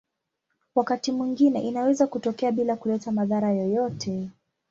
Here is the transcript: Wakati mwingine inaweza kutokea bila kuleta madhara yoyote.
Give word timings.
Wakati 0.75 1.11
mwingine 1.11 1.61
inaweza 1.61 2.07
kutokea 2.07 2.51
bila 2.51 2.75
kuleta 2.75 3.11
madhara 3.11 3.51
yoyote. 3.51 4.29